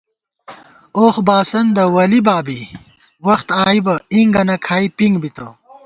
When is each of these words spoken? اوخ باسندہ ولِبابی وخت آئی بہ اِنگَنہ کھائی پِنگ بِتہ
اوخ 0.99 1.15
باسندہ 1.27 1.83
ولِبابی 1.95 2.61
وخت 3.27 3.47
آئی 3.63 3.79
بہ 3.85 3.93
اِنگَنہ 4.13 4.55
کھائی 4.65 4.87
پِنگ 4.97 5.15
بِتہ 5.21 5.47